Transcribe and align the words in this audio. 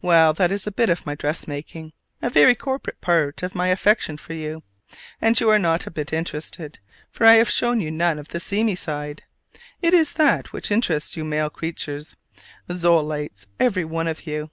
Well, 0.00 0.32
that 0.32 0.50
is 0.50 0.66
a 0.66 0.72
bit 0.72 0.88
of 0.88 1.04
my 1.04 1.14
dress 1.14 1.46
making, 1.46 1.92
a 2.22 2.30
very 2.30 2.54
corporate 2.54 2.98
part 3.02 3.42
of 3.42 3.54
my 3.54 3.68
affection 3.68 4.16
for 4.16 4.32
you; 4.32 4.62
and 5.20 5.38
you 5.38 5.50
are 5.50 5.58
not 5.58 5.86
a 5.86 5.90
bit 5.90 6.14
interested, 6.14 6.78
for 7.10 7.26
I 7.26 7.34
have 7.34 7.50
shown 7.50 7.78
you 7.78 7.90
none 7.90 8.18
of 8.18 8.28
the 8.28 8.40
seamy 8.40 8.74
side; 8.74 9.22
it 9.82 9.92
is 9.92 10.12
that 10.14 10.54
which 10.54 10.70
interests 10.70 11.14
you 11.14 11.26
male 11.26 11.50
creatures, 11.50 12.16
Zolaites, 12.72 13.48
every 13.60 13.84
one 13.84 14.08
of 14.08 14.26
you. 14.26 14.50